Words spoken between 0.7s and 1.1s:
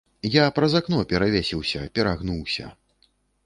акно